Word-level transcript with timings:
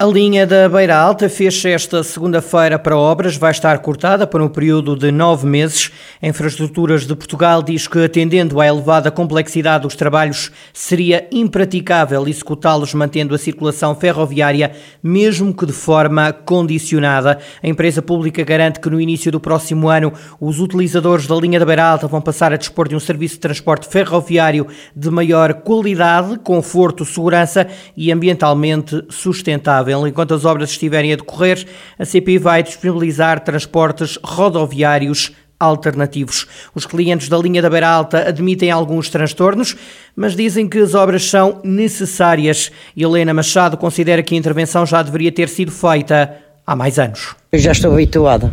A 0.00 0.06
linha 0.06 0.46
da 0.46 0.68
Beira 0.68 0.96
Alta 0.96 1.28
fecha 1.28 1.68
esta 1.68 2.04
segunda-feira 2.04 2.78
para 2.78 2.96
obras, 2.96 3.36
vai 3.36 3.50
estar 3.50 3.76
cortada 3.80 4.28
por 4.28 4.40
um 4.40 4.48
período 4.48 4.94
de 4.94 5.10
nove 5.10 5.44
meses. 5.44 5.90
A 6.22 6.28
Infraestruturas 6.28 7.04
de 7.04 7.16
Portugal 7.16 7.64
diz 7.64 7.88
que, 7.88 8.04
atendendo 8.04 8.60
à 8.60 8.66
elevada 8.68 9.10
complexidade 9.10 9.82
dos 9.82 9.96
trabalhos, 9.96 10.52
seria 10.72 11.26
impraticável 11.32 12.28
executá-los 12.28 12.94
mantendo 12.94 13.34
a 13.34 13.38
circulação 13.38 13.92
ferroviária, 13.96 14.70
mesmo 15.02 15.52
que 15.52 15.66
de 15.66 15.72
forma 15.72 16.32
condicionada. 16.32 17.40
A 17.60 17.66
empresa 17.66 18.00
pública 18.00 18.44
garante 18.44 18.78
que 18.78 18.88
no 18.88 19.00
início 19.00 19.32
do 19.32 19.40
próximo 19.40 19.88
ano 19.88 20.12
os 20.40 20.60
utilizadores 20.60 21.26
da 21.26 21.34
linha 21.34 21.58
da 21.58 21.66
Beira 21.66 21.84
Alta 21.84 22.06
vão 22.06 22.20
passar 22.20 22.52
a 22.52 22.56
dispor 22.56 22.86
de 22.86 22.94
um 22.94 23.00
serviço 23.00 23.34
de 23.34 23.40
transporte 23.40 23.88
ferroviário 23.88 24.68
de 24.94 25.10
maior 25.10 25.54
qualidade, 25.54 26.38
conforto, 26.38 27.04
segurança 27.04 27.66
e 27.96 28.12
ambientalmente 28.12 29.04
sustentável. 29.08 29.87
Enquanto 30.06 30.34
as 30.34 30.44
obras 30.44 30.70
estiverem 30.70 31.12
a 31.12 31.16
decorrer, 31.16 31.66
a 31.98 32.04
CPI 32.04 32.38
vai 32.38 32.62
disponibilizar 32.62 33.40
transportes 33.40 34.18
rodoviários 34.22 35.32
alternativos. 35.58 36.46
Os 36.74 36.86
clientes 36.86 37.28
da 37.28 37.36
linha 37.36 37.60
da 37.60 37.68
Beira 37.68 37.88
Alta 37.88 38.28
admitem 38.28 38.70
alguns 38.70 39.08
transtornos, 39.08 39.76
mas 40.14 40.36
dizem 40.36 40.68
que 40.68 40.78
as 40.78 40.94
obras 40.94 41.24
são 41.24 41.60
necessárias. 41.64 42.70
Helena 42.96 43.34
Machado 43.34 43.76
considera 43.76 44.22
que 44.22 44.34
a 44.34 44.38
intervenção 44.38 44.86
já 44.86 45.02
deveria 45.02 45.32
ter 45.32 45.48
sido 45.48 45.72
feita 45.72 46.36
há 46.66 46.76
mais 46.76 46.98
anos. 46.98 47.34
Eu 47.50 47.58
já 47.58 47.72
estou 47.72 47.92
habituada, 47.92 48.50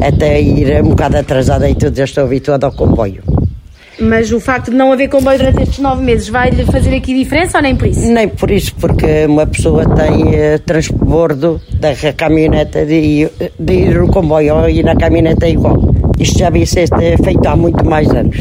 até 0.00 0.40
ir 0.40 0.82
um 0.82 0.90
bocado 0.90 1.18
atrasada 1.18 1.68
e 1.68 1.74
tudo, 1.74 1.96
já 1.96 2.04
estou 2.04 2.24
habituada 2.24 2.66
ao 2.66 2.72
comboio. 2.72 3.37
Mas 4.00 4.32
o 4.32 4.38
facto 4.38 4.70
de 4.70 4.76
não 4.76 4.92
haver 4.92 5.08
comboio 5.08 5.38
durante 5.38 5.62
estes 5.62 5.78
nove 5.80 6.02
meses 6.02 6.28
vai-lhe 6.28 6.64
fazer 6.64 6.94
aqui 6.94 7.14
diferença 7.14 7.58
ou 7.58 7.62
nem 7.62 7.74
por 7.74 7.88
isso? 7.88 8.06
Nem 8.06 8.28
por 8.28 8.50
isso, 8.50 8.74
porque 8.76 9.26
uma 9.26 9.46
pessoa 9.46 9.84
tem 9.94 10.24
uh, 10.26 10.58
transbordo 10.64 11.60
da 11.74 11.94
caminhoneta 12.12 12.86
de, 12.86 13.28
de 13.58 13.72
ir 13.72 13.98
no 13.98 14.08
comboio 14.08 14.68
e 14.68 14.82
na 14.82 14.94
caminhoneta 14.94 15.46
é 15.46 15.50
igual. 15.50 15.76
Isto 16.18 16.38
já 16.38 16.46
havia 16.46 16.66
sido 16.66 16.96
feito 17.24 17.46
há 17.46 17.56
muito 17.56 17.84
mais 17.84 18.08
anos. 18.10 18.36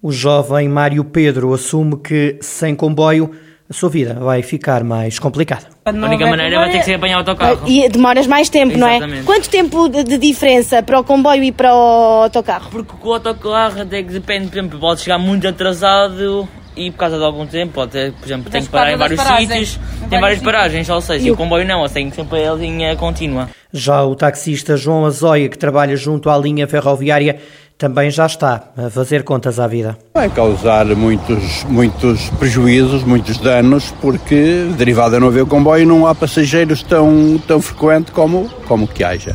O 0.00 0.10
jovem 0.10 0.68
Mário 0.68 1.04
Pedro 1.04 1.52
assume 1.54 1.96
que 1.96 2.36
sem 2.40 2.74
comboio 2.74 3.30
a 3.72 3.74
sua 3.74 3.88
vida 3.88 4.14
vai 4.20 4.42
ficar 4.42 4.84
mais 4.84 5.18
complicada. 5.18 5.64
A 5.86 5.90
única 5.90 6.26
maneira 6.26 6.58
vai 6.58 6.70
ter 6.70 6.78
que 6.80 6.84
ser 6.84 6.94
apanhar 6.94 7.16
o 7.16 7.18
autocarro. 7.20 7.66
E 7.66 7.88
demoras 7.88 8.26
mais 8.26 8.50
tempo, 8.50 8.76
Exatamente. 8.76 9.10
não 9.10 9.20
é? 9.20 9.24
Quanto 9.24 9.48
tempo 9.48 9.88
de, 9.88 10.18
diferença 10.18 10.82
para 10.82 11.00
o 11.00 11.04
comboio 11.04 11.42
e 11.42 11.50
para 11.50 11.74
o 11.74 12.22
autocarro? 12.24 12.70
Porque 12.70 12.92
com 12.94 13.08
o 13.08 13.14
autocarro 13.14 13.80
até 13.80 14.02
que 14.02 14.12
depende, 14.12 14.48
por 14.48 14.58
exemplo, 14.58 14.78
pode 14.78 15.00
chegar 15.00 15.18
muito 15.18 15.48
atrasado 15.48 16.46
e 16.76 16.90
por 16.90 16.98
causa 16.98 17.18
de 17.18 17.24
algum 17.24 17.46
tempo, 17.46 17.72
pode 17.72 17.92
ter, 17.92 18.12
por 18.12 18.26
exemplo, 18.26 18.50
tem 18.50 18.62
que 18.62 18.68
parar 18.68 18.92
em 18.92 18.96
vários 18.96 19.20
sítios, 19.20 19.80
tem 20.08 20.20
várias 20.20 20.40
paragens, 20.40 20.88
ou 20.88 21.00
seja, 21.00 21.26
e 21.26 21.30
o 21.30 21.36
comboio 21.36 21.66
não, 21.66 21.86
tem 21.88 22.10
sempre 22.10 22.46
a 22.46 22.54
linha 22.54 22.94
contínua. 22.96 23.48
Já 23.72 24.02
o 24.04 24.14
taxista 24.14 24.76
João 24.76 25.06
Azóia, 25.06 25.48
que 25.48 25.56
trabalha 25.56 25.96
junto 25.96 26.28
à 26.28 26.36
linha 26.36 26.66
ferroviária, 26.68 27.40
também 27.82 28.12
já 28.12 28.26
está 28.26 28.62
a 28.76 28.88
fazer 28.88 29.24
contas 29.24 29.58
à 29.58 29.66
vida. 29.66 29.98
Vai 30.14 30.30
causar 30.30 30.86
muitos, 30.94 31.64
muitos 31.64 32.30
prejuízos, 32.38 33.02
muitos 33.02 33.38
danos, 33.38 33.92
porque 34.00 34.68
derivado 34.78 35.16
de 35.16 35.20
não 35.20 35.26
haver 35.26 35.44
comboio 35.46 35.84
não 35.84 36.06
há 36.06 36.14
passageiros 36.14 36.84
tão, 36.84 37.42
tão 37.44 37.60
frequente 37.60 38.12
como, 38.12 38.48
como 38.68 38.86
que 38.86 39.02
haja. 39.02 39.34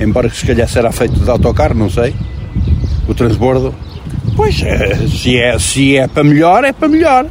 Embora 0.00 0.30
se 0.30 0.46
calhar 0.46 0.66
será 0.66 0.90
feito 0.90 1.20
de 1.20 1.28
autocarro, 1.28 1.74
não 1.74 1.90
sei, 1.90 2.14
o 3.06 3.12
transbordo. 3.12 3.74
Pois, 4.34 4.56
se 5.20 5.36
é, 5.38 5.58
se 5.58 5.98
é 5.98 6.08
para 6.08 6.24
melhor, 6.24 6.64
é 6.64 6.72
para 6.72 6.88
melhor. 6.88 7.26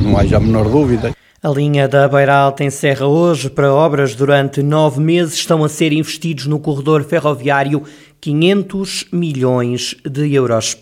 Não 0.00 0.16
haja 0.16 0.36
a 0.36 0.40
menor 0.40 0.68
dúvida. 0.68 1.10
A 1.40 1.48
linha 1.50 1.86
da 1.86 2.08
Beira 2.08 2.34
Alta 2.34 2.64
encerra 2.64 3.06
hoje 3.06 3.48
para 3.48 3.72
obras 3.72 4.14
durante 4.16 4.60
nove 4.60 5.00
meses. 5.00 5.34
Estão 5.34 5.62
a 5.62 5.68
ser 5.68 5.92
investidos 5.92 6.46
no 6.46 6.58
corredor 6.58 7.04
ferroviário 7.04 7.84
500 8.20 9.08
milhões 9.12 9.96
de 10.04 10.34
euros. 10.34 10.76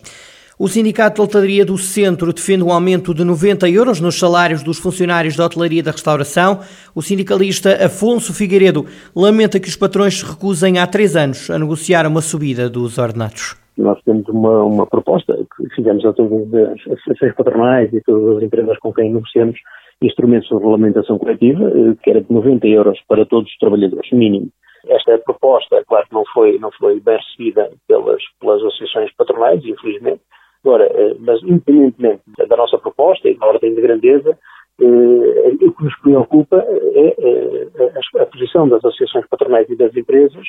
O 0.58 0.68
Sindicato 0.68 1.16
de 1.16 1.20
Hotelaria 1.20 1.66
do 1.66 1.76
Centro 1.76 2.32
defende 2.32 2.64
um 2.64 2.72
aumento 2.72 3.12
de 3.12 3.22
90 3.24 3.68
euros 3.68 4.00
nos 4.00 4.18
salários 4.18 4.62
dos 4.62 4.78
funcionários 4.78 5.36
da 5.36 5.44
hotelaria 5.44 5.82
da 5.82 5.90
restauração. 5.90 6.60
O 6.94 7.02
sindicalista 7.02 7.84
Afonso 7.84 8.32
Figueiredo 8.32 8.86
lamenta 9.14 9.60
que 9.60 9.68
os 9.68 9.76
patrões 9.76 10.18
se 10.18 10.24
recusem 10.24 10.78
há 10.78 10.86
três 10.86 11.14
anos 11.14 11.50
a 11.50 11.58
negociar 11.58 12.06
uma 12.06 12.22
subida 12.22 12.70
dos 12.70 12.96
ordenados. 12.96 13.54
Nós 13.76 14.00
temos 14.06 14.26
uma, 14.30 14.64
uma 14.64 14.86
proposta 14.86 15.36
que 15.36 15.74
fizemos 15.74 16.02
a 16.06 16.14
todas 16.14 16.54
as 16.54 16.80
associações 16.90 17.34
patronais 17.34 17.92
e 17.92 18.00
todas 18.00 18.38
as 18.38 18.42
empresas 18.42 18.78
com 18.78 18.94
quem 18.94 19.12
negociamos 19.12 19.58
instrumentos 20.00 20.48
de 20.48 20.54
regulamentação 20.54 21.18
coletiva, 21.18 21.70
que 22.02 22.08
era 22.10 22.22
de 22.22 22.32
90 22.32 22.66
euros 22.66 22.98
para 23.06 23.26
todos 23.26 23.50
os 23.50 23.58
trabalhadores, 23.58 24.10
mínimo. 24.10 24.48
Esta 24.88 25.18
proposta, 25.18 25.84
claro 25.86 26.06
que 26.06 26.14
não 26.14 26.24
foi, 26.32 26.58
não 26.58 26.70
foi 26.72 27.00
bem 27.00 27.16
recebida 27.16 27.70
pelas, 27.88 28.22
pelas 28.40 28.62
associações 28.62 29.12
patronais, 29.16 29.64
infelizmente. 29.64 30.20
Agora, 30.64 30.88
mas 31.20 31.42
independentemente 31.42 32.22
da 32.36 32.56
nossa 32.56 32.78
proposta 32.78 33.28
e 33.28 33.36
da 33.36 33.46
ordem 33.46 33.74
de 33.74 33.80
grandeza, 33.80 34.38
o 34.78 35.72
que 35.72 35.84
nos 35.84 35.96
preocupa 36.00 36.56
é 36.94 38.20
a 38.20 38.26
posição 38.26 38.68
das 38.68 38.84
associações 38.84 39.26
patronais 39.28 39.68
e 39.70 39.76
das 39.76 39.94
empresas, 39.96 40.46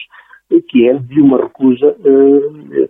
que 0.69 0.87
é 0.87 0.93
de 0.93 1.21
uma 1.21 1.37
recusa 1.37 1.95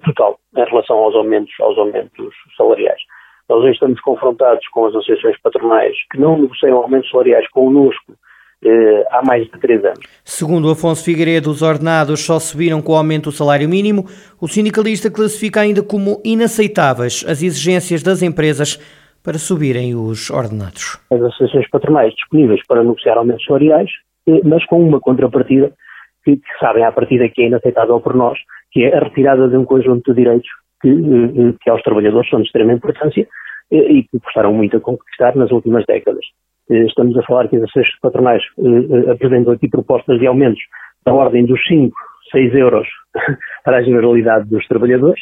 total 0.05 0.39
em 0.55 0.63
relação 0.63 0.97
aos 0.97 1.15
aumentos, 1.15 1.53
aos 1.59 1.77
aumentos 1.77 2.33
salariais. 2.55 3.01
Nós 3.49 3.63
estamos 3.73 3.99
confrontados 4.01 4.67
com 4.69 4.85
as 4.85 4.95
associações 4.95 5.39
patronais 5.41 5.95
que 6.11 6.19
não 6.19 6.37
negociam 6.37 6.77
aumentos 6.77 7.09
salariais 7.09 7.47
connosco 7.49 8.13
eh, 8.63 9.05
há 9.11 9.21
mais 9.23 9.45
de 9.45 9.59
três 9.59 9.83
anos. 9.85 9.99
Segundo 10.23 10.69
Afonso 10.69 11.03
Figueiredo, 11.03 11.49
os 11.51 11.61
ordenados 11.61 12.25
só 12.25 12.39
subiram 12.39 12.81
com 12.81 12.93
o 12.93 12.95
aumento 12.95 13.25
do 13.25 13.31
salário 13.31 13.69
mínimo. 13.69 14.05
O 14.41 14.47
sindicalista 14.47 15.11
classifica 15.11 15.61
ainda 15.61 15.83
como 15.83 16.21
inaceitáveis 16.25 17.23
as 17.27 17.43
exigências 17.43 18.01
das 18.01 18.21
empresas 18.23 18.77
para 19.23 19.37
subirem 19.37 19.93
os 19.93 20.31
ordenados. 20.31 20.99
As 21.11 21.21
associações 21.21 21.69
patronais 21.69 22.13
disponíveis 22.13 22.61
para 22.67 22.81
negociar 22.81 23.17
aumentos 23.17 23.45
salariais, 23.45 23.89
eh, 24.27 24.41
mas 24.43 24.65
com 24.65 24.81
uma 24.81 24.99
contrapartida 24.99 25.71
que, 26.25 26.37
que 26.37 26.59
sabem 26.59 26.83
à 26.83 26.91
partida 26.91 27.29
que 27.29 27.43
é 27.43 27.47
inaceitável 27.47 27.99
por 27.99 28.15
nós, 28.15 28.39
que 28.71 28.83
é 28.83 28.95
a 28.95 29.03
retirada 29.03 29.47
de 29.47 29.55
um 29.55 29.65
conjunto 29.65 30.11
de 30.11 30.17
direitos 30.17 30.49
que, 30.81 30.89
eh, 30.89 31.53
que 31.61 31.69
aos 31.69 31.83
trabalhadores 31.83 32.29
são 32.29 32.39
de 32.39 32.47
extrema 32.47 32.73
importância 32.73 33.27
e 33.69 34.03
que 34.03 34.19
custaram 34.23 34.53
muito 34.53 34.77
a 34.77 34.79
conquistar 34.79 35.35
nas 35.35 35.51
últimas 35.51 35.85
décadas. 35.85 36.25
Estamos 36.69 37.17
a 37.17 37.23
falar 37.23 37.47
que 37.47 37.55
as 37.55 37.63
associações 37.63 37.99
patronais 38.01 38.43
apresentam 39.09 39.53
aqui 39.53 39.69
propostas 39.69 40.19
de 40.19 40.27
aumentos 40.27 40.59
da 41.05 41.13
ordem 41.13 41.45
dos 41.45 41.61
5, 41.65 41.95
6 42.31 42.55
euros 42.55 42.87
para 43.63 43.77
a 43.77 43.81
generalidade 43.81 44.49
dos 44.49 44.67
trabalhadores. 44.67 45.21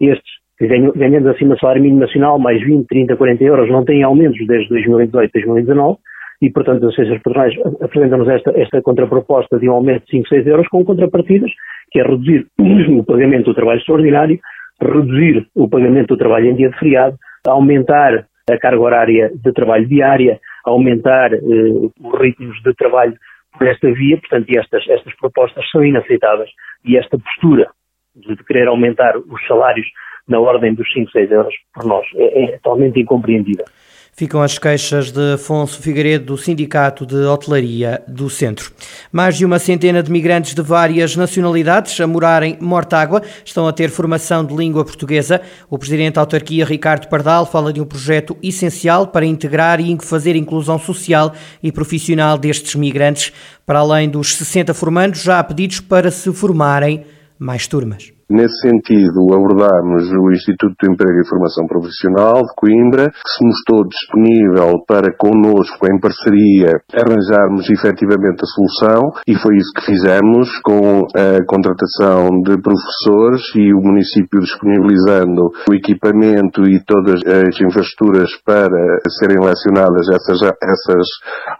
Estes, 0.00 0.30
ganhando 0.58 1.28
acima 1.28 1.54
do 1.54 1.60
salário 1.60 1.82
mínimo 1.82 2.00
nacional, 2.00 2.38
mais 2.38 2.62
20, 2.62 2.86
30, 2.86 3.16
40 3.16 3.44
euros, 3.44 3.70
não 3.70 3.84
têm 3.84 4.02
aumentos 4.02 4.38
desde 4.46 4.68
2018, 4.70 5.32
2019 5.32 5.98
e, 6.40 6.50
portanto, 6.50 6.86
as 6.86 6.92
associações 6.92 7.22
patronais 7.22 7.54
apresentam-nos 7.82 8.28
esta, 8.28 8.50
esta 8.58 8.82
contraproposta 8.82 9.58
de 9.58 9.68
um 9.68 9.72
aumento 9.72 10.04
de 10.04 10.12
5, 10.12 10.28
6 10.28 10.46
euros 10.46 10.68
com 10.68 10.84
contrapartidas, 10.84 11.50
que 11.90 12.00
é 12.00 12.02
reduzir 12.02 12.46
o 12.58 13.04
pagamento 13.04 13.46
do 13.46 13.54
trabalho 13.54 13.78
extraordinário, 13.78 14.38
reduzir 14.80 15.46
o 15.54 15.68
pagamento 15.68 16.08
do 16.08 16.16
trabalho 16.16 16.50
em 16.50 16.54
dia 16.54 16.70
de 16.70 16.78
feriado, 16.78 17.16
aumentar 17.46 18.26
a 18.50 18.58
carga 18.58 18.80
horária 18.80 19.30
de 19.34 19.52
trabalho 19.52 19.86
diária, 19.86 20.38
aumentar 20.66 21.32
eh, 21.32 21.38
os 21.38 22.20
ritmos 22.20 22.60
de 22.62 22.74
trabalho 22.74 23.16
por 23.56 23.66
esta 23.66 23.90
via, 23.92 24.18
portanto, 24.18 24.46
estas, 24.50 24.86
estas 24.88 25.14
propostas 25.16 25.64
são 25.70 25.84
inaceitáveis 25.84 26.50
e 26.84 26.96
esta 26.98 27.18
postura 27.18 27.70
de 28.14 28.36
querer 28.44 28.68
aumentar 28.68 29.16
os 29.16 29.46
salários 29.46 29.86
na 30.28 30.40
ordem 30.40 30.74
dos 30.74 30.92
5, 30.92 31.10
6 31.10 31.30
euros 31.30 31.54
por 31.72 31.84
nós 31.84 32.06
é, 32.16 32.44
é 32.44 32.52
totalmente 32.58 33.00
incompreendida. 33.00 33.64
Ficam 34.18 34.40
as 34.40 34.58
queixas 34.58 35.12
de 35.12 35.34
Afonso 35.34 35.78
Figueiredo 35.78 36.24
do 36.24 36.38
Sindicato 36.38 37.04
de 37.04 37.16
Hotelaria 37.16 38.02
do 38.08 38.30
Centro. 38.30 38.72
Mais 39.12 39.36
de 39.36 39.44
uma 39.44 39.58
centena 39.58 40.02
de 40.02 40.10
migrantes 40.10 40.54
de 40.54 40.62
várias 40.62 41.14
nacionalidades 41.16 42.00
a 42.00 42.06
morar 42.06 42.42
em 42.42 42.56
Mortágua 42.58 43.20
estão 43.44 43.68
a 43.68 43.74
ter 43.74 43.90
formação 43.90 44.42
de 44.42 44.56
língua 44.56 44.86
portuguesa. 44.86 45.42
O 45.68 45.76
presidente 45.76 46.14
da 46.14 46.22
autarquia, 46.22 46.64
Ricardo 46.64 47.08
Pardal, 47.08 47.44
fala 47.44 47.74
de 47.74 47.78
um 47.82 47.84
projeto 47.84 48.34
essencial 48.42 49.08
para 49.08 49.26
integrar 49.26 49.82
e 49.82 49.94
fazer 50.00 50.34
inclusão 50.34 50.78
social 50.78 51.34
e 51.62 51.70
profissional 51.70 52.38
destes 52.38 52.74
migrantes. 52.74 53.34
Para 53.66 53.80
além 53.80 54.08
dos 54.08 54.34
60 54.34 54.72
formandos, 54.72 55.20
já 55.20 55.40
há 55.40 55.44
pedidos 55.44 55.80
para 55.80 56.10
se 56.10 56.32
formarem 56.32 57.04
mais 57.38 57.66
turmas. 57.66 58.15
Nesse 58.28 58.58
sentido, 58.58 59.22
abordámos 59.30 60.10
o 60.10 60.32
Instituto 60.32 60.74
de 60.82 60.90
Emprego 60.90 61.20
e 61.22 61.28
Formação 61.28 61.64
Profissional 61.68 62.42
de 62.42 62.54
Coimbra, 62.56 63.06
que 63.06 63.30
se 63.30 63.46
mostrou 63.46 63.86
disponível 63.86 64.82
para 64.82 65.14
connosco, 65.14 65.86
em 65.86 66.00
parceria, 66.00 66.74
arranjarmos 66.90 67.70
efetivamente 67.70 68.42
a 68.42 68.50
solução 68.50 69.12
e 69.28 69.34
foi 69.38 69.54
isso 69.54 69.70
que 69.76 69.86
fizemos 69.86 70.50
com 70.64 71.06
a 71.14 71.38
contratação 71.46 72.42
de 72.42 72.58
professores 72.58 73.46
e 73.54 73.72
o 73.72 73.78
município 73.78 74.40
disponibilizando 74.40 75.46
o 75.70 75.74
equipamento 75.74 76.66
e 76.66 76.82
todas 76.82 77.22
as 77.22 77.54
infraestruturas 77.62 78.30
para 78.44 78.98
serem 79.20 79.38
lecionadas 79.38 80.02
essas, 80.10 80.42
essas 80.42 81.06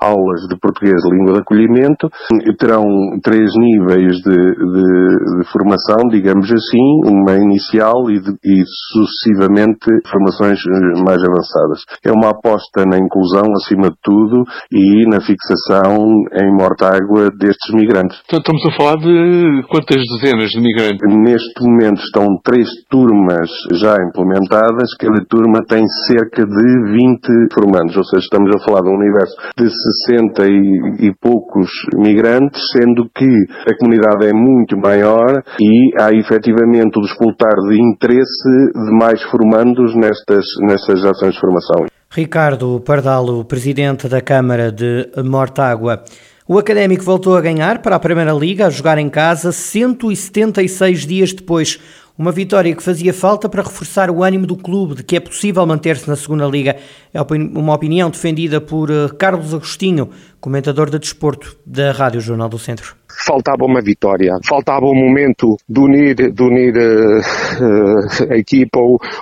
aulas 0.02 0.40
de 0.50 0.58
português 0.58 0.98
língua 1.12 1.34
de 1.34 1.40
acolhimento. 1.42 2.10
Terão 2.58 2.82
três 3.22 3.50
níveis 3.54 4.16
de, 4.16 4.34
de, 4.34 5.38
de 5.38 5.52
formação, 5.52 6.08
digamos 6.10 6.55
assim, 6.56 7.12
uma 7.12 7.34
inicial 7.36 8.10
e, 8.10 8.20
de, 8.20 8.32
e 8.44 8.64
sucessivamente 8.92 9.86
formações 10.10 10.58
eh, 10.58 11.02
mais 11.04 11.22
avançadas. 11.22 11.84
É 12.04 12.10
uma 12.10 12.30
aposta 12.30 12.84
na 12.86 12.98
inclusão, 12.98 13.44
acima 13.56 13.90
de 13.90 13.96
tudo, 14.02 14.44
e 14.72 15.06
na 15.08 15.20
fixação 15.20 16.08
em 16.32 16.50
morta-água 16.56 17.30
destes 17.38 17.74
migrantes. 17.74 18.18
Então, 18.26 18.38
estamos 18.38 18.64
a 18.66 18.76
falar 18.76 18.96
de 18.96 19.62
quantas 19.68 20.02
dezenas 20.18 20.50
de 20.50 20.60
migrantes? 20.60 21.00
Neste 21.06 21.62
momento 21.62 22.00
estão 22.02 22.26
três 22.44 22.68
turmas 22.90 23.50
já 23.74 23.96
implementadas, 24.02 24.94
cada 24.98 25.24
turma 25.28 25.64
tem 25.68 25.84
cerca 26.08 26.44
de 26.44 26.66
20 26.92 27.54
formandos, 27.54 27.96
ou 27.96 28.04
seja, 28.04 28.24
estamos 28.24 28.50
a 28.56 28.64
falar 28.64 28.82
de 28.82 28.88
um 28.88 28.98
universo 28.98 29.34
de 29.56 29.68
60 30.08 30.46
e, 30.46 31.08
e 31.08 31.14
poucos 31.20 31.70
migrantes, 31.94 32.62
sendo 32.72 33.08
que 33.14 33.28
a 33.68 33.76
comunidade 33.78 34.26
é 34.26 34.32
muito 34.32 34.76
maior 34.76 35.42
e 35.60 36.00
há 36.00 36.12
efetivamente 36.12 36.45
o 36.52 37.00
despoltar 37.02 37.54
de 37.68 37.80
interesse 37.80 38.48
de 38.74 38.92
mais 38.98 39.22
formandos 39.24 39.94
nestas, 39.94 40.44
nestas 40.60 41.04
ações 41.04 41.34
de 41.34 41.40
formação. 41.40 41.86
Ricardo 42.10 42.80
Pardalo, 42.80 43.44
presidente 43.44 44.08
da 44.08 44.20
Câmara 44.20 44.70
de 44.70 45.08
Mortágua. 45.24 46.02
O 46.48 46.58
Académico 46.58 47.02
voltou 47.02 47.36
a 47.36 47.40
ganhar 47.40 47.82
para 47.82 47.96
a 47.96 47.98
Primeira 47.98 48.32
Liga, 48.32 48.66
a 48.66 48.70
jogar 48.70 48.98
em 48.98 49.08
casa 49.08 49.50
176 49.50 51.04
dias 51.04 51.32
depois. 51.32 51.80
Uma 52.16 52.32
vitória 52.32 52.74
que 52.74 52.82
fazia 52.82 53.12
falta 53.12 53.48
para 53.48 53.62
reforçar 53.62 54.10
o 54.10 54.22
ânimo 54.22 54.46
do 54.46 54.56
clube 54.56 54.94
de 54.94 55.02
que 55.02 55.16
é 55.16 55.20
possível 55.20 55.66
manter-se 55.66 56.08
na 56.08 56.16
segunda 56.16 56.46
liga. 56.46 56.76
É 57.12 57.20
uma 57.20 57.74
opinião 57.74 58.08
defendida 58.08 58.60
por 58.60 58.90
eh, 58.90 59.08
Carlos 59.18 59.52
Agostinho, 59.52 60.08
comentador 60.40 60.88
de 60.88 60.98
desporto 60.98 61.56
da 61.66 61.92
Rádio 61.92 62.20
Jornal 62.20 62.48
do 62.48 62.58
Centro 62.58 62.96
faltava 63.24 63.64
uma 63.64 63.80
vitória, 63.80 64.32
faltava 64.44 64.86
um 64.86 64.94
momento 64.94 65.56
de 65.68 65.80
unir, 65.80 66.14
de 66.14 66.42
unir 66.42 66.74
uh, 66.76 68.32
a 68.32 68.36
equipa, 68.36 68.78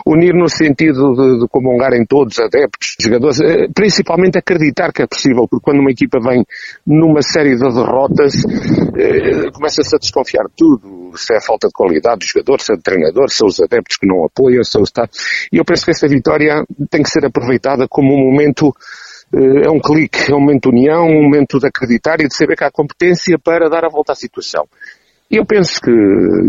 unir 0.07 0.35
no 0.35 0.49
sentido 0.49 1.15
de, 1.15 1.41
de 1.41 1.49
comungarem 1.49 2.05
todos, 2.05 2.39
adeptos, 2.39 2.97
jogadores, 3.01 3.39
uh, 3.39 3.73
principalmente 3.75 4.39
acreditar 4.39 4.93
que 4.93 5.03
é 5.03 5.07
possível, 5.07 5.47
porque 5.49 5.63
quando 5.63 5.81
uma 5.81 5.91
equipa 5.91 6.19
vem 6.21 6.45
numa 6.87 7.23
série 7.23 7.55
de 7.57 7.63
derrotas, 7.63 8.35
uh, 8.45 9.53
começa-se 9.53 9.95
a 9.95 9.99
desconfiar 9.99 10.45
de 10.47 10.55
tudo, 10.57 11.13
se 11.17 11.35
é 11.35 11.41
falta 11.41 11.69
de 11.69 11.73
qualidade 11.73 12.21
do 12.21 12.27
jogador, 12.27 12.61
se 12.61 12.73
é 12.73 12.77
de 12.77 12.83
treinador, 12.83 13.31
se 13.31 13.39
são 13.39 13.47
os 13.47 13.61
adeptos 13.61 13.97
que 13.97 14.07
não 14.07 14.25
apoiam, 14.25 14.65
se 14.65 14.77
é 14.77 14.81
o 14.81 14.85
Estado. 14.85 15.11
E 15.53 15.59
eu 15.59 15.65
penso 15.65 15.85
que 15.85 15.91
essa 15.93 16.09
vitória 16.09 16.65
tem 16.91 17.03
que 17.03 17.11
ser 17.11 17.25
aproveitada 17.25 17.87
como 17.89 18.13
um 18.15 18.31
momento 18.31 18.75
é 19.65 19.71
um 19.71 19.81
clique, 19.81 20.31
é 20.31 20.35
um 20.35 20.41
momento 20.41 20.71
de 20.71 20.77
união, 20.77 21.07
um 21.07 21.23
momento 21.25 21.59
de 21.59 21.67
acreditar 21.67 22.21
e 22.21 22.29
de 22.29 22.35
saber 22.35 22.57
que 22.57 22.65
há 22.65 22.71
competência 22.71 23.39
para 23.39 23.69
dar 23.69 23.85
a 23.85 23.89
volta 23.89 24.13
à 24.13 24.15
situação. 24.15 24.67
E 25.31 25.37
eu 25.37 25.45
penso 25.45 25.81
que 25.81 25.91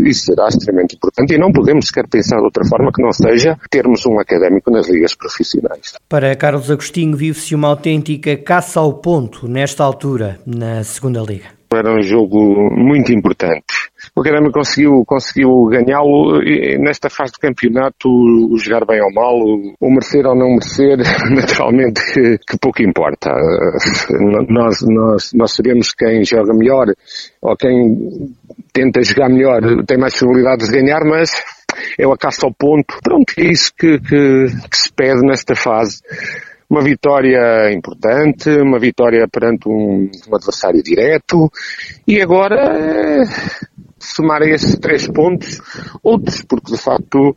isso 0.08 0.26
será 0.26 0.46
extremamente 0.48 0.96
importante 0.96 1.34
e 1.34 1.38
não 1.38 1.50
podemos 1.50 1.86
sequer 1.86 2.06
pensar 2.08 2.36
de 2.36 2.44
outra 2.44 2.62
forma 2.68 2.92
que 2.94 3.02
não 3.02 3.10
seja 3.10 3.58
termos 3.70 4.04
um 4.06 4.20
académico 4.20 4.70
nas 4.70 4.88
ligas 4.88 5.14
profissionais. 5.14 5.94
Para 6.08 6.36
Carlos 6.36 6.70
Agostinho, 6.70 7.16
vive-se 7.16 7.54
uma 7.54 7.68
autêntica 7.68 8.36
caça 8.36 8.78
ao 8.78 8.92
ponto 8.94 9.48
nesta 9.48 9.82
altura 9.82 10.38
na 10.46 10.84
segunda 10.84 11.20
liga. 11.20 11.46
Era 11.72 11.92
um 11.92 12.02
jogo 12.02 12.70
muito 12.70 13.12
importante. 13.12 13.90
O 14.16 14.22
Académico 14.22 14.52
conseguiu, 14.52 15.04
conseguiu 15.04 15.66
ganhá-lo 15.66 16.40
nesta 16.78 17.10
fase 17.10 17.32
do 17.32 17.38
campeonato, 17.38 18.08
o 18.08 18.56
jogar 18.56 18.86
bem 18.86 18.98
ou 19.02 19.12
mal, 19.12 19.34
o 19.78 19.90
merecer 19.90 20.24
ou 20.26 20.34
não 20.34 20.52
merecer, 20.52 20.96
naturalmente 21.30 22.00
que, 22.14 22.38
que 22.38 22.58
pouco 22.58 22.82
importa. 22.82 23.30
Nós, 24.48 24.78
nós, 24.88 25.32
nós 25.34 25.52
sabemos 25.52 25.92
quem 25.92 26.24
joga 26.24 26.54
melhor 26.54 26.86
ou 27.42 27.54
quem 27.58 28.34
tenta 28.72 29.02
jogar 29.02 29.28
melhor 29.28 29.60
tem 29.84 29.98
mais 29.98 30.16
probabilidades 30.16 30.70
de 30.70 30.80
ganhar, 30.80 31.04
mas 31.04 31.30
é 31.98 32.06
o 32.06 32.16
caça 32.16 32.46
ao 32.46 32.54
ponto. 32.54 32.98
Pronto, 33.02 33.34
é 33.36 33.44
isso 33.44 33.70
que, 33.78 33.98
que, 34.00 34.46
que 34.70 34.76
se 34.78 34.90
pede 34.94 35.20
nesta 35.26 35.54
fase 35.54 36.00
uma 36.70 36.80
vitória 36.80 37.70
importante, 37.70 38.48
uma 38.48 38.78
vitória 38.78 39.28
perante 39.28 39.68
um, 39.68 40.10
um 40.26 40.34
adversário 40.34 40.82
direto 40.82 41.50
e 42.08 42.20
agora 42.20 43.22
somar 44.14 44.42
a 44.42 44.48
esses 44.48 44.78
três 44.78 45.06
pontos 45.06 45.60
outros, 46.02 46.42
porque 46.42 46.72
de 46.72 46.78
facto 46.78 47.34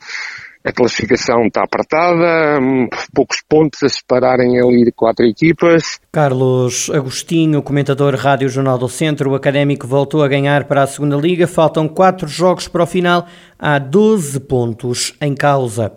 a 0.63 0.74
classificação 0.74 1.45
está 1.48 1.63
apertada, 1.63 2.60
poucos 3.13 3.42
pontos 3.48 3.81
a 3.81 3.89
separarem 3.89 4.60
ali 4.60 4.92
quatro 4.92 5.25
equipas. 5.25 6.00
Carlos 6.12 6.89
Agostinho, 6.94 7.62
comentador 7.62 8.13
Rádio 8.16 8.50
Jornal 8.50 8.77
do 8.77 8.89
Centro, 8.89 9.31
o 9.31 9.36
Académico 9.36 9.88
voltou 9.88 10.21
a 10.21 10.27
ganhar 10.27 10.66
para 10.66 10.83
a 10.83 10.88
segunda 10.88 11.16
Liga. 11.16 11.48
Faltam 11.48 11.88
quatro 11.88 12.27
jogos 12.27 12.68
para 12.68 12.83
o 12.83 12.88
final, 12.88 13.25
há 13.57 13.80
12 13.80 14.42
pontos 14.42 15.16
em 15.21 15.33
causa. 15.33 15.94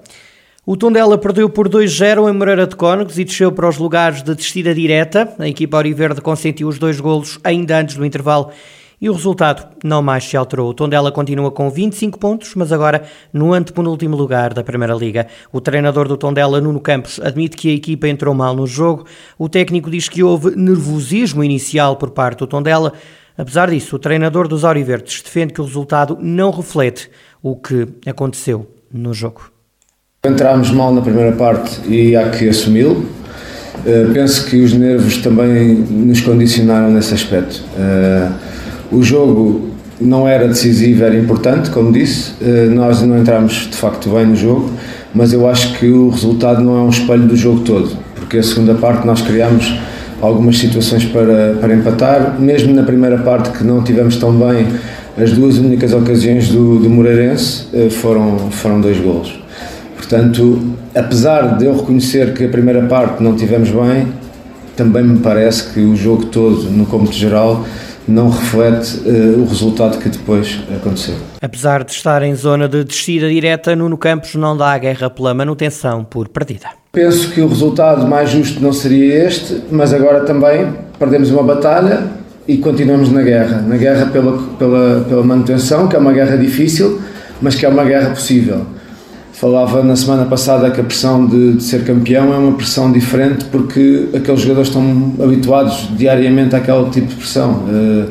O 0.65 0.77
Tondela 0.77 1.19
perdeu 1.19 1.51
por 1.51 1.69
2-0 1.69 2.31
em 2.31 2.33
Moreira 2.33 2.65
de 2.65 2.77
Cónegos 2.77 3.19
e 3.19 3.25
desceu 3.25 3.51
para 3.51 3.69
os 3.69 3.79
lugares 3.79 4.23
de 4.23 4.33
descida 4.33 4.73
direta. 4.73 5.35
A 5.41 5.49
equipa 5.49 5.77
Auriverde 5.77 6.21
consentiu 6.21 6.69
os 6.69 6.79
dois 6.79 7.01
golos 7.01 7.37
ainda 7.43 7.81
antes 7.81 7.97
do 7.97 8.07
intervalo 8.07 8.53
e 9.02 9.10
o 9.10 9.12
resultado 9.12 9.66
não 9.82 10.00
mais 10.00 10.22
se 10.22 10.37
alterou. 10.37 10.70
O 10.70 10.75
Tondela 10.75 11.10
continua 11.10 11.50
com 11.50 11.69
25 11.69 12.16
pontos, 12.20 12.54
mas 12.54 12.70
agora 12.70 13.02
no 13.32 13.52
antepenúltimo 13.52 14.16
lugar 14.16 14.54
da 14.54 14.62
Primeira 14.62 14.94
Liga. 14.94 15.26
O 15.52 15.60
treinador 15.60 16.06
do 16.06 16.16
Tondela, 16.16 16.60
Nuno 16.60 16.78
Campos, 16.78 17.19
admite 17.20 17.56
que 17.56 17.69
a 17.69 17.75
equipa 17.75 18.06
entrou 18.06 18.32
mal 18.32 18.54
no 18.54 18.64
jogo. 18.64 19.04
O 19.37 19.49
técnico 19.49 19.90
diz 19.90 20.08
que 20.08 20.22
houve 20.22 20.54
nervosismo 20.54 21.43
inicial 21.43 21.96
por 21.96 22.10
parte 22.10 22.38
do 22.38 22.46
Tondela. 22.46 22.93
Apesar 23.37 23.69
disso, 23.69 23.96
o 23.96 23.99
treinador 23.99 24.46
dos 24.46 24.64
Auriverdes 24.64 25.20
defende 25.20 25.52
que 25.52 25.60
o 25.60 25.64
resultado 25.64 26.16
não 26.20 26.52
reflete 26.52 27.10
o 27.43 27.56
que 27.56 27.88
aconteceu 28.06 28.70
no 28.93 29.12
jogo. 29.12 29.50
Entramos 30.25 30.70
mal 30.70 30.94
na 30.94 31.02
primeira 31.02 31.32
parte 31.32 31.81
e 31.88 32.14
há 32.14 32.31
que 32.31 32.49
assumi-lo. 32.49 33.00
Uh, 33.00 34.12
penso 34.12 34.46
que 34.49 34.62
os 34.62 34.72
nervos 34.72 35.16
também 35.16 35.75
nos 35.75 36.20
condicionaram 36.20 36.93
nesse 36.93 37.14
aspecto. 37.14 37.64
Uh, 37.76 38.52
o 38.93 39.03
jogo 39.03 39.71
não 40.00 40.27
era 40.27 40.47
decisivo, 40.47 41.05
era 41.05 41.17
importante, 41.17 41.71
como 41.71 41.93
disse. 41.93 42.33
Uh, 42.41 42.71
nós 42.75 43.03
não 43.03 43.19
entramos 43.19 43.69
de 43.71 43.76
facto 43.76 44.11
bem 44.11 44.26
no 44.26 44.37
jogo, 44.37 44.71
mas 45.14 45.33
eu 45.33 45.49
acho 45.49 45.78
que 45.78 45.87
o 45.87 46.11
resultado 46.11 46.62
não 46.62 46.76
é 46.76 46.81
um 46.83 46.90
espelho 46.90 47.26
do 47.26 47.37
jogo 47.37 47.61
todo, 47.61 47.97
porque 48.16 48.38
a 48.38 48.43
segunda 48.43 48.75
parte 48.75 49.07
nós 49.07 49.23
criámos 49.23 49.75
algumas 50.21 50.59
situações 50.59 51.05
para, 51.05 51.57
para 51.61 51.75
empatar, 51.75 52.40
mesmo 52.40 52.73
na 52.75 52.83
primeira 52.83 53.19
parte 53.19 53.50
que 53.50 53.64
não 53.64 53.83
tivemos 53.83 54.16
tão 54.16 54.33
bem, 54.33 54.66
as 55.19 55.33
duas 55.33 55.59
únicas 55.59 55.93
ocasiões 55.93 56.49
do, 56.49 56.78
do 56.78 56.88
Moreirense 56.88 57.66
foram, 57.90 58.50
foram 58.50 58.81
dois 58.81 58.99
golos. 58.99 59.43
Portanto, 59.97 60.61
apesar 60.95 61.59
de 61.59 61.66
eu 61.66 61.76
reconhecer 61.76 62.33
que 62.35 62.45
a 62.45 62.49
primeira 62.49 62.83
parte 62.83 63.23
não 63.23 63.35
tivemos 63.35 63.71
bem, 63.71 64.07
também 64.76 65.02
me 65.02 65.19
parece 65.19 65.73
que 65.73 65.81
o 65.81 65.95
jogo 65.97 66.26
todo, 66.26 66.71
no 66.71 66.87
cômputo 66.87 67.14
geral, 67.14 67.64
não 68.06 68.30
reflete 68.30 68.99
uh, 68.99 69.40
o 69.40 69.47
resultado 69.47 69.99
que 69.99 70.09
depois 70.09 70.61
aconteceu. 70.75 71.14
Apesar 71.40 71.85
de 71.85 71.92
estar 71.92 72.23
em 72.23 72.35
zona 72.35 72.68
de 72.68 72.85
descida 72.85 73.28
direta, 73.28 73.76
Nuno 73.76 73.97
Campos 73.97 74.35
não 74.35 74.56
dá 74.56 74.73
a 74.73 74.78
guerra 74.78 75.09
pela 75.09 75.32
manutenção 75.35 76.04
por 76.04 76.28
partida. 76.28 76.66
Penso 76.92 77.30
que 77.30 77.40
o 77.40 77.49
resultado 77.49 78.06
mais 78.06 78.30
justo 78.30 78.61
não 78.61 78.73
seria 78.73 79.26
este, 79.26 79.62
mas 79.71 79.94
agora 79.94 80.25
também 80.25 80.73
perdemos 80.99 81.30
uma 81.30 81.42
batalha 81.42 82.04
e 82.47 82.59
continuamos 82.59 83.11
na 83.11 83.23
guerra. 83.23 83.62
Na 83.62 83.76
guerra 83.76 84.06
pela, 84.06 84.38
pela, 84.59 85.04
pela 85.09 85.23
manutenção, 85.25 85.88
que 85.88 85.97
é 85.97 85.99
uma 85.99 86.12
guerra 86.12 86.37
difícil, 86.37 87.00
mas 87.40 87.54
que 87.54 87.64
é 87.64 87.68
uma 87.68 87.85
guerra 87.85 88.11
possível. 88.11 88.66
Falava 89.42 89.82
na 89.82 89.96
semana 89.96 90.25
passada 90.25 90.70
que 90.70 90.80
a 90.80 90.84
pressão 90.84 91.26
de, 91.26 91.54
de, 91.54 91.64
ser 91.64 91.82
campeão 91.82 92.32
é 92.32 92.38
uma 92.38 92.52
pressão 92.52 92.92
diferente 92.92 93.44
porque 93.46 94.08
aqueles 94.14 94.40
jogadores 94.40 94.68
estão 94.68 95.14
habituados 95.20 95.88
diariamente 95.96 96.54
àquele 96.54 96.88
tipo 96.90 97.08
de 97.08 97.16
pressão. 97.16 97.64
Uh, 97.66 98.08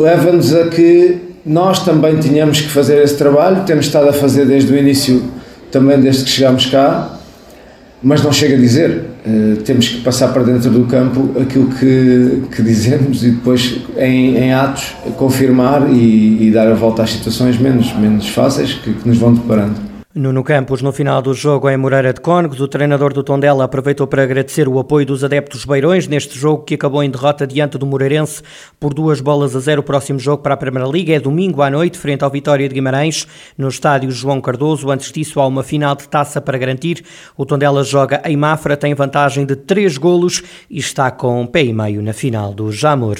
Leva-nos 0.00 0.54
a 0.54 0.68
que 0.68 1.18
nós 1.44 1.84
também 1.84 2.20
tínhamos 2.20 2.60
que 2.60 2.68
fazer 2.68 3.02
esse 3.02 3.16
trabalho, 3.16 3.64
temos 3.64 3.86
estado 3.86 4.08
a 4.08 4.12
fazer 4.12 4.46
desde 4.46 4.72
o 4.72 4.78
início, 4.78 5.24
também 5.72 5.98
desde 6.00 6.22
que 6.22 6.30
chegámos 6.30 6.66
cá, 6.66 7.18
mas 8.00 8.22
não 8.22 8.30
chega 8.30 8.54
a 8.54 8.58
dizer. 8.58 9.06
Uh, 9.26 9.56
temos 9.62 9.88
que 9.88 10.02
passar 10.02 10.28
para 10.28 10.44
dentro 10.44 10.70
do 10.70 10.84
campo 10.84 11.30
aquilo 11.42 11.66
que, 11.66 12.44
que 12.54 12.62
dizemos 12.62 13.24
e 13.24 13.32
depois 13.32 13.78
em, 13.96 14.36
em 14.36 14.52
atos 14.52 14.94
confirmar 15.16 15.90
e, 15.90 16.46
e, 16.46 16.50
dar 16.52 16.68
a 16.68 16.74
volta 16.74 17.02
às 17.02 17.10
situações 17.10 17.58
menos, 17.58 17.92
menos 17.98 18.28
fáceis 18.28 18.72
que, 18.72 18.92
que 18.92 19.08
nos 19.08 19.18
vão 19.18 19.34
deparando. 19.34 19.93
Nuno 20.16 20.44
Campos, 20.44 20.80
no 20.80 20.92
final 20.92 21.20
do 21.20 21.34
jogo 21.34 21.68
em 21.68 21.76
Moreira 21.76 22.12
de 22.12 22.20
Cónegos, 22.20 22.60
o 22.60 22.68
treinador 22.68 23.12
do 23.12 23.24
Tondela 23.24 23.64
aproveitou 23.64 24.06
para 24.06 24.22
agradecer 24.22 24.68
o 24.68 24.78
apoio 24.78 25.04
dos 25.04 25.24
adeptos 25.24 25.64
beirões 25.64 26.06
neste 26.06 26.38
jogo 26.38 26.62
que 26.62 26.76
acabou 26.76 27.02
em 27.02 27.10
derrota 27.10 27.44
diante 27.44 27.76
do 27.76 27.84
Moreirense 27.84 28.40
por 28.78 28.94
duas 28.94 29.20
bolas 29.20 29.56
a 29.56 29.58
zero. 29.58 29.80
O 29.80 29.84
próximo 29.84 30.20
jogo 30.20 30.40
para 30.40 30.54
a 30.54 30.56
Primeira 30.56 30.88
Liga 30.88 31.14
é 31.14 31.18
domingo 31.18 31.62
à 31.62 31.68
noite, 31.68 31.98
frente 31.98 32.22
ao 32.22 32.30
Vitória 32.30 32.68
de 32.68 32.74
Guimarães, 32.76 33.26
no 33.58 33.66
estádio 33.66 34.08
João 34.12 34.40
Cardoso. 34.40 34.88
Antes 34.88 35.10
disso, 35.10 35.40
há 35.40 35.48
uma 35.48 35.64
final 35.64 35.96
de 35.96 36.08
taça 36.08 36.40
para 36.40 36.58
garantir. 36.58 37.04
O 37.36 37.44
Tondela 37.44 37.82
joga 37.82 38.22
em 38.24 38.36
Mafra, 38.36 38.76
tem 38.76 38.94
vantagem 38.94 39.44
de 39.44 39.56
três 39.56 39.98
golos 39.98 40.44
e 40.70 40.78
está 40.78 41.10
com 41.10 41.40
um 41.40 41.46
pé 41.46 41.64
e 41.64 41.72
meio 41.72 42.00
na 42.00 42.12
final 42.12 42.54
do 42.54 42.70
Jamor. 42.70 43.16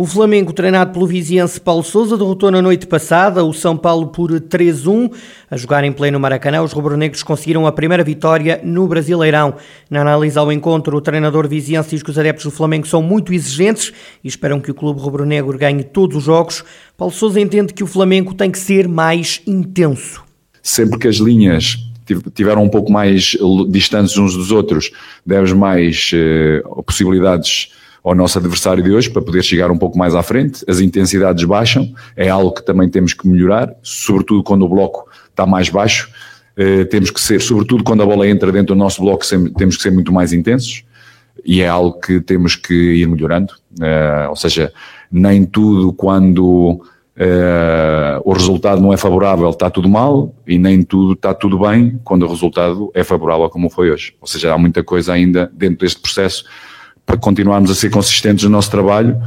O 0.00 0.06
Flamengo, 0.06 0.52
treinado 0.52 0.92
pelo 0.92 1.08
viziense 1.08 1.60
Paulo 1.60 1.82
Souza, 1.82 2.16
derrotou 2.16 2.52
na 2.52 2.62
noite 2.62 2.86
passada 2.86 3.42
o 3.42 3.52
São 3.52 3.76
Paulo 3.76 4.06
por 4.06 4.30
3-1. 4.30 5.10
A 5.50 5.56
jogar 5.56 5.82
em 5.82 5.90
pleno 5.90 6.20
Maracanã, 6.20 6.62
os 6.62 6.72
rubro-negros 6.72 7.24
conseguiram 7.24 7.66
a 7.66 7.72
primeira 7.72 8.04
vitória 8.04 8.60
no 8.62 8.86
Brasileirão. 8.86 9.56
Na 9.90 10.02
análise 10.02 10.38
ao 10.38 10.52
encontro, 10.52 10.96
o 10.96 11.00
treinador 11.00 11.48
viziense 11.48 11.90
diz 11.90 12.02
que 12.04 12.10
os 12.10 12.16
adeptos 12.16 12.44
do 12.44 12.52
Flamengo 12.52 12.86
são 12.86 13.02
muito 13.02 13.32
exigentes 13.32 13.92
e 14.22 14.28
esperam 14.28 14.60
que 14.60 14.70
o 14.70 14.74
clube 14.74 15.00
rubro-negro 15.00 15.58
ganhe 15.58 15.82
todos 15.82 16.18
os 16.18 16.22
jogos. 16.22 16.62
Paulo 16.96 17.12
Souza 17.12 17.40
entende 17.40 17.74
que 17.74 17.82
o 17.82 17.88
Flamengo 17.88 18.32
tem 18.32 18.52
que 18.52 18.58
ser 18.60 18.86
mais 18.86 19.42
intenso. 19.48 20.22
Sempre 20.62 20.96
que 20.96 21.08
as 21.08 21.16
linhas 21.16 21.76
tiveram 22.36 22.62
um 22.62 22.68
pouco 22.68 22.92
mais 22.92 23.36
distantes 23.68 24.16
uns 24.16 24.36
dos 24.36 24.52
outros, 24.52 24.92
demos 25.26 25.52
mais 25.52 26.12
eh, 26.14 26.62
possibilidades 26.86 27.72
ao 28.08 28.14
nosso 28.14 28.38
adversário 28.38 28.82
de 28.82 28.90
hoje 28.90 29.10
para 29.10 29.20
poder 29.20 29.42
chegar 29.42 29.70
um 29.70 29.76
pouco 29.76 29.98
mais 29.98 30.14
à 30.14 30.22
frente. 30.22 30.64
As 30.66 30.80
intensidades 30.80 31.44
baixam, 31.44 31.92
é 32.16 32.28
algo 32.28 32.52
que 32.52 32.64
também 32.64 32.88
temos 32.88 33.12
que 33.12 33.28
melhorar, 33.28 33.74
sobretudo 33.82 34.42
quando 34.42 34.62
o 34.62 34.68
bloco 34.68 35.06
está 35.28 35.44
mais 35.44 35.68
baixo. 35.68 36.10
Uh, 36.56 36.86
temos 36.86 37.10
que 37.10 37.20
ser, 37.20 37.40
sobretudo 37.40 37.84
quando 37.84 38.02
a 38.02 38.06
bola 38.06 38.26
entra 38.26 38.50
dentro 38.50 38.74
do 38.74 38.78
nosso 38.78 39.02
bloco, 39.02 39.24
temos 39.56 39.76
que 39.76 39.82
ser 39.82 39.90
muito 39.90 40.10
mais 40.10 40.32
intensos 40.32 40.82
e 41.44 41.60
é 41.60 41.68
algo 41.68 42.00
que 42.00 42.18
temos 42.20 42.56
que 42.56 42.74
ir 42.74 43.06
melhorando. 43.06 43.52
Uh, 43.78 44.30
ou 44.30 44.36
seja, 44.36 44.72
nem 45.12 45.44
tudo 45.44 45.92
quando 45.92 46.80
Uh, 47.20 48.22
o 48.24 48.32
resultado 48.32 48.80
não 48.80 48.92
é 48.92 48.96
favorável, 48.96 49.50
está 49.50 49.68
tudo 49.68 49.88
mal, 49.88 50.32
e 50.46 50.56
nem 50.56 50.84
tudo 50.84 51.14
está 51.14 51.34
tudo 51.34 51.58
bem 51.58 51.98
quando 52.04 52.22
o 52.22 52.28
resultado 52.28 52.92
é 52.94 53.02
favorável, 53.02 53.50
como 53.50 53.68
foi 53.68 53.90
hoje. 53.90 54.14
Ou 54.20 54.26
seja, 54.28 54.54
há 54.54 54.56
muita 54.56 54.84
coisa 54.84 55.14
ainda 55.14 55.50
dentro 55.52 55.78
deste 55.78 56.00
processo 56.00 56.44
para 57.08 57.16
continuarmos 57.16 57.70
a 57.70 57.74
ser 57.74 57.88
consistentes 57.88 58.44
no 58.44 58.50
nosso 58.50 58.70
trabalho, 58.70 59.18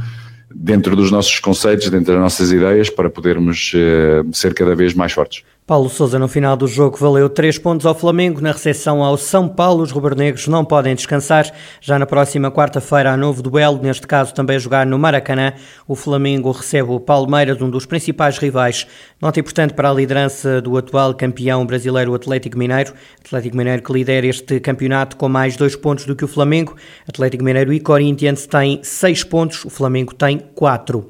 dentro 0.54 0.94
dos 0.94 1.10
nossos 1.10 1.40
conceitos, 1.40 1.90
dentro 1.90 2.12
das 2.12 2.22
nossas 2.22 2.52
ideias, 2.52 2.88
para 2.88 3.10
podermos 3.10 3.72
uh, 3.74 4.32
ser 4.32 4.54
cada 4.54 4.76
vez 4.76 4.94
mais 4.94 5.10
fortes. 5.10 5.42
Paulo 5.72 5.88
Souza, 5.88 6.18
no 6.18 6.28
final 6.28 6.54
do 6.54 6.66
jogo, 6.66 6.98
valeu 6.98 7.30
três 7.30 7.56
pontos 7.56 7.86
ao 7.86 7.94
Flamengo. 7.94 8.42
Na 8.42 8.52
recepção 8.52 9.02
ao 9.02 9.16
São 9.16 9.48
Paulo, 9.48 9.82
os 9.82 9.90
rubro-negros 9.90 10.46
não 10.46 10.66
podem 10.66 10.94
descansar. 10.94 11.50
Já 11.80 11.98
na 11.98 12.04
próxima 12.04 12.50
quarta-feira 12.50 13.10
há 13.10 13.16
novo 13.16 13.40
duelo, 13.40 13.80
neste 13.82 14.06
caso 14.06 14.34
também 14.34 14.58
jogar 14.58 14.84
no 14.84 14.98
Maracanã. 14.98 15.54
O 15.88 15.96
Flamengo 15.96 16.50
recebe 16.50 16.90
o 16.90 17.00
Palmeiras, 17.00 17.62
um 17.62 17.70
dos 17.70 17.86
principais 17.86 18.36
rivais. 18.36 18.86
Nota 19.18 19.40
importante 19.40 19.72
para 19.72 19.88
a 19.88 19.94
liderança 19.94 20.60
do 20.60 20.76
atual 20.76 21.14
campeão 21.14 21.64
brasileiro, 21.64 22.14
Atlético 22.14 22.58
Mineiro. 22.58 22.92
Atlético 23.24 23.56
Mineiro 23.56 23.82
que 23.82 23.94
lidera 23.94 24.26
este 24.26 24.60
campeonato 24.60 25.16
com 25.16 25.26
mais 25.26 25.56
dois 25.56 25.74
pontos 25.74 26.04
do 26.04 26.14
que 26.14 26.26
o 26.26 26.28
Flamengo. 26.28 26.76
Atlético 27.08 27.44
Mineiro 27.44 27.72
e 27.72 27.80
Corinthians 27.80 28.46
têm 28.46 28.80
seis 28.82 29.24
pontos, 29.24 29.64
o 29.64 29.70
Flamengo 29.70 30.12
tem 30.14 30.38
quatro. 30.54 31.08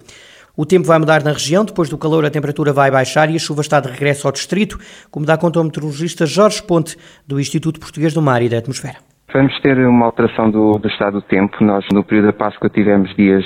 O 0.55 0.67
tempo 0.67 0.87
vai 0.87 0.99
mudar 0.99 1.25
na 1.25 1.33
região, 1.33 1.65
depois 1.65 1.89
do 1.89 1.97
calor 1.97 2.27
a 2.27 2.31
temperatura 2.31 2.75
vai 2.75 2.91
baixar 2.91 3.31
e 3.31 3.37
a 3.37 3.39
chuva 3.39 3.63
está 3.63 3.81
de 3.81 3.89
regresso 3.89 4.27
ao 4.29 4.33
distrito, 4.33 4.77
como 5.11 5.25
dá 5.25 5.39
conta 5.39 5.59
o 5.59 5.65
meteorologista 5.65 6.27
Jorge 6.27 6.63
Ponte, 6.63 6.95
do 7.27 7.41
Instituto 7.41 7.81
Português 7.81 8.13
do 8.13 8.21
Mar 8.21 8.43
e 8.43 8.51
da 8.51 8.59
Atmosfera. 8.59 8.99
Vamos 9.33 9.59
ter 9.63 9.79
uma 9.79 10.05
alteração 10.05 10.51
do, 10.51 10.73
do 10.73 10.89
estado 10.89 11.21
do 11.21 11.23
tempo. 11.23 11.65
Nós, 11.65 11.87
no 11.91 12.05
período 12.05 12.27
da 12.27 12.33
Páscoa, 12.35 12.69
tivemos 12.69 13.17
dias 13.17 13.43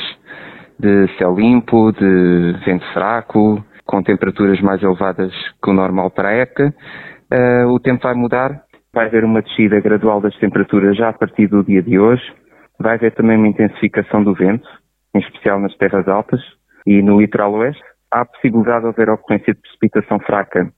de 0.81 1.07
céu 1.17 1.37
limpo, 1.37 1.93
de 1.93 2.57
vento 2.65 2.85
fraco, 2.93 3.65
com 3.85 4.03
temperaturas 4.03 4.61
mais 4.61 4.83
elevadas 4.83 5.31
que 5.63 5.71
o 5.71 5.73
normal 5.73 6.11
para 6.11 6.31
a 6.31 6.33
época. 6.33 6.75
Uh, 7.33 7.69
o 7.69 7.79
tempo 7.79 8.03
vai 8.03 8.15
mudar, 8.15 8.63
vai 8.93 9.07
haver 9.07 9.23
uma 9.23 9.43
descida 9.43 9.79
gradual 9.79 10.21
das 10.21 10.37
temperaturas 10.39 10.97
já 10.97 11.11
a 11.11 11.13
partir 11.13 11.47
do 11.47 11.63
dia 11.63 11.85
de 11.85 12.01
hoje. 12.01 12.25
Vai 12.81 12.97
haver 12.97 13.15
também 13.15 13.37
uma 13.37 13.47
intensificação 13.47 14.25
do 14.25 14.35
vento, 14.35 14.69
em 15.15 15.21
especial 15.21 15.61
nas 15.61 15.75
terras 15.77 16.09
altas 16.09 16.41
e 16.87 17.03
no 17.03 17.21
litoral 17.21 17.53
oeste. 17.55 17.83
Há 18.11 18.21
a 18.21 18.25
possibilidade 18.25 18.83
de 18.83 18.89
haver 18.89 19.11
ocorrência 19.11 19.53
de 19.53 19.61
precipitação 19.61 20.19
fraca 20.21 20.71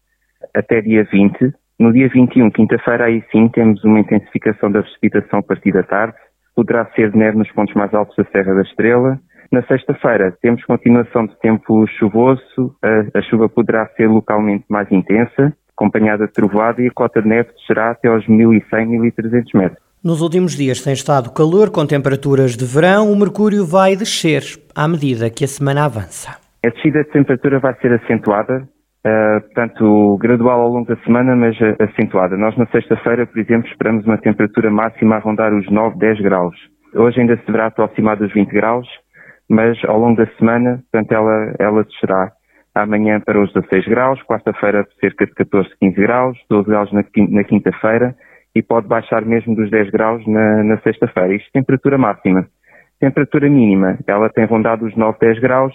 até 0.55 0.81
dia 0.81 1.05
20. 1.05 1.53
No 1.79 1.93
dia 1.93 2.09
21, 2.09 2.51
quinta-feira, 2.51 3.05
aí 3.05 3.23
sim 3.31 3.49
temos 3.49 3.83
uma 3.85 4.01
intensificação 4.01 4.71
da 4.73 4.83
precipitação 4.83 5.39
a 5.41 5.43
partir 5.43 5.73
da 5.73 5.83
tarde. 5.83 6.17
Poderá 6.57 6.87
ser 6.97 7.15
neve 7.15 7.39
nos 7.39 7.51
pontos 7.53 7.75
mais 7.75 7.93
altos 7.95 8.17
da 8.17 8.25
Serra 8.33 8.55
da 8.55 8.63
Estrela. 8.63 9.21
Na 9.53 9.63
sexta-feira 9.63 10.37
temos 10.43 10.65
continuação 10.65 11.27
de 11.27 11.39
tempo 11.39 11.87
chuvoso, 11.99 12.75
a, 12.83 13.19
a, 13.19 13.23
chuva 13.23 13.49
poderá 13.49 13.87
ser 13.97 14.07
localmente 14.07 14.65
mais 14.69 14.91
intensa, 14.93 15.55
acompanhada 15.71 16.27
de 16.27 16.33
trovoada 16.33 16.83
e 16.83 16.89
a 16.89 16.91
cota 16.91 17.23
de 17.23 17.29
neve 17.29 17.51
descerá 17.53 17.93
até 17.93 18.09
aos 18.09 18.27
1.100-1.300 18.27 19.45
metros. 19.55 19.89
Nos 20.05 20.21
últimos 20.21 20.55
dias 20.55 20.81
tem 20.81 20.93
estado 20.93 21.33
calor, 21.33 21.71
com 21.71 21.87
temperaturas 21.87 22.57
de 22.57 22.65
verão, 22.65 23.11
o 23.11 23.17
mercúrio 23.17 23.65
vai 23.65 23.97
descer 23.97 24.43
à 24.79 24.87
medida 24.87 25.29
que 25.29 25.43
a 25.43 25.49
semana 25.49 25.87
avança. 25.87 26.39
A 26.65 26.69
descida 26.69 27.03
de 27.03 27.11
temperatura 27.11 27.59
vai 27.59 27.75
ser 27.81 27.93
acentuada, 27.95 28.63
uh, 29.05 29.41
portanto, 29.41 30.17
gradual 30.21 30.61
ao 30.61 30.69
longo 30.69 30.87
da 30.87 30.97
semana, 31.03 31.35
mas 31.35 31.57
acentuada. 31.81 32.37
Nós 32.37 32.57
na 32.57 32.65
sexta-feira, 32.67 33.27
por 33.27 33.41
exemplo, 33.41 33.69
esperamos 33.69 34.07
uma 34.07 34.19
temperatura 34.19 34.71
máxima 34.71 35.17
a 35.17 35.19
rondar 35.19 35.53
os 35.53 35.69
9, 35.69 35.99
10 35.99 36.21
graus. 36.21 36.55
Hoje 36.95 37.21
ainda 37.21 37.37
se 37.37 37.45
deverá 37.45 37.67
aproximar 37.67 38.19
dos 38.19 38.33
20 38.33 38.51
graus, 38.51 38.87
mas 39.51 39.77
ao 39.85 39.99
longo 39.99 40.17
da 40.17 40.31
semana, 40.39 40.81
portanto, 40.93 41.11
ela, 41.11 41.55
ela 41.59 41.83
descerá 41.83 42.31
amanhã 42.73 43.21
para 43.21 43.43
os 43.43 43.53
16 43.53 43.85
graus, 43.89 44.23
quarta-feira 44.23 44.87
cerca 45.01 45.27
de 45.27 45.35
14, 45.35 45.71
15 45.81 45.97
graus, 45.97 46.39
12 46.49 46.69
graus 46.69 46.93
na 46.93 47.43
quinta-feira, 47.43 48.15
e 48.55 48.63
pode 48.63 48.87
baixar 48.87 49.25
mesmo 49.25 49.57
dos 49.57 49.71
10 49.71 49.91
graus 49.91 50.25
na, 50.25 50.63
na 50.63 50.79
sexta-feira. 50.83 51.35
Isto 51.35 51.49
é 51.49 51.59
temperatura 51.59 51.99
máxima. 51.99 52.47
Temperatura 53.01 53.49
mínima, 53.49 53.99
ela 54.07 54.29
tem 54.29 54.45
rondado 54.45 54.87
os 54.87 54.97
9, 54.97 55.19
10 55.21 55.41
graus 55.41 55.75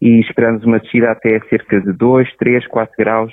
e 0.00 0.20
esperamos 0.20 0.64
uma 0.64 0.78
descida 0.78 1.10
até 1.10 1.40
cerca 1.48 1.80
de 1.80 1.92
2, 1.92 2.36
3, 2.36 2.66
4 2.66 2.94
graus 2.98 3.32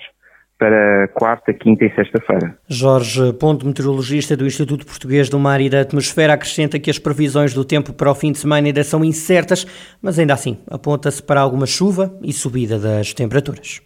para 0.57 1.09
quarta, 1.09 1.53
quinta 1.53 1.83
e 1.83 1.93
sexta-feira. 1.93 2.55
Jorge 2.69 3.33
Ponto, 3.33 3.65
meteorologista 3.65 4.37
do 4.37 4.45
Instituto 4.45 4.85
Português 4.85 5.29
do 5.29 5.37
Mar 5.37 5.59
e 5.59 5.69
da 5.69 5.81
Atmosfera, 5.81 6.33
acrescenta 6.33 6.79
que 6.79 6.89
as 6.89 6.97
previsões 6.97 7.53
do 7.53 7.65
tempo 7.65 7.91
para 7.91 8.09
o 8.09 8.15
fim 8.15 8.31
de 8.31 8.37
semana 8.37 8.67
ainda 8.67 8.83
são 8.83 9.03
incertas, 9.03 9.65
mas 10.01 10.17
ainda 10.17 10.33
assim 10.33 10.57
aponta-se 10.69 11.21
para 11.21 11.41
alguma 11.41 11.65
chuva 11.65 12.17
e 12.21 12.31
subida 12.31 12.79
das 12.79 13.13
temperaturas. 13.13 13.81